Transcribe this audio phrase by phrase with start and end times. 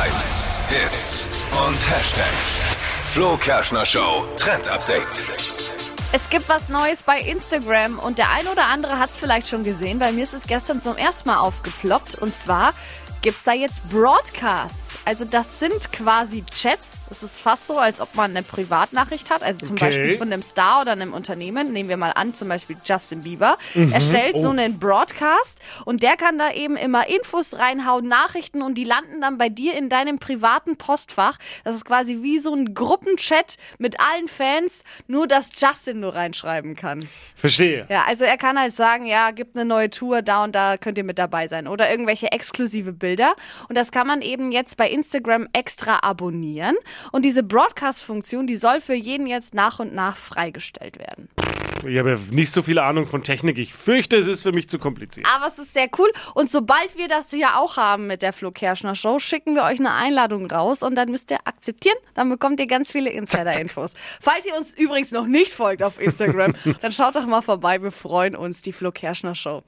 [0.00, 1.26] Hypes, Hits
[1.66, 2.62] und Hashtags.
[3.12, 5.26] Flo Kerschner Show Trend Update.
[6.14, 9.62] Es gibt was Neues bei Instagram und der ein oder andere hat es vielleicht schon
[9.62, 9.98] gesehen.
[9.98, 12.72] Bei mir ist es gestern zum ersten Mal aufgeploppt und zwar
[13.20, 14.89] gibt es da jetzt Broadcasts.
[15.04, 16.98] Also das sind quasi Chats.
[17.08, 19.42] Das ist fast so, als ob man eine Privatnachricht hat.
[19.42, 19.86] Also zum Okay.
[19.86, 21.72] Beispiel von einem Star oder einem Unternehmen.
[21.72, 23.56] Nehmen wir mal an, zum Beispiel Justin Bieber.
[23.74, 28.74] Er stellt so einen Broadcast und der kann da eben immer Infos reinhauen, Nachrichten und
[28.74, 31.38] die landen dann bei dir in deinem privaten Postfach.
[31.64, 36.76] Das ist quasi wie so ein Gruppenchat mit allen Fans, nur dass Justin nur reinschreiben
[36.76, 37.08] kann.
[37.36, 37.86] Verstehe.
[37.88, 40.98] Ja, also er kann halt sagen, ja, gibt eine neue Tour, da und da könnt
[40.98, 41.66] ihr mit dabei sein.
[41.66, 43.34] Oder irgendwelche exklusive Bilder.
[43.68, 44.99] Und das kann man eben jetzt bei Instagram
[45.52, 46.76] extra abonnieren.
[47.12, 51.28] Und diese Broadcast-Funktion, die soll für jeden jetzt nach und nach freigestellt werden.
[51.86, 53.58] Ich habe nicht so viel Ahnung von Technik.
[53.58, 55.26] Ich fürchte, es ist für mich zu kompliziert.
[55.34, 56.10] Aber es ist sehr cool.
[56.34, 59.78] Und sobald wir das hier auch haben mit der Flo Kerschner Show, schicken wir euch
[59.78, 61.96] eine Einladung raus und dann müsst ihr akzeptieren.
[62.14, 63.94] Dann bekommt ihr ganz viele Insider-Infos.
[64.20, 67.82] Falls ihr uns übrigens noch nicht folgt auf Instagram, dann schaut doch mal vorbei.
[67.82, 69.62] Wir freuen uns, die Flo Kerschner Show.